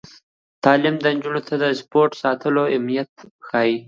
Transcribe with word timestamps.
تعلیم 0.63 0.95
نجونو 1.03 1.41
ته 1.47 1.53
د 1.61 1.63
پاسورډ 1.69 2.11
ساتلو 2.21 2.61
اهمیت 2.75 3.11
ښيي. 3.47 3.75